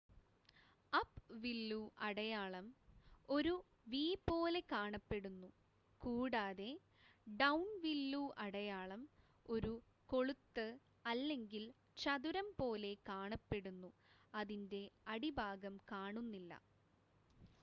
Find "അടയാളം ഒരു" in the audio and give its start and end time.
1.99-3.51, 8.37-9.73